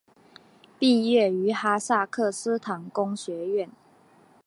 [0.79, 3.69] 毕业于哈萨克斯坦工学院。